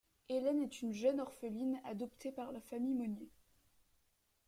[0.29, 3.29] Hélène est une jeune orpheline adoptée par la famille Monnier.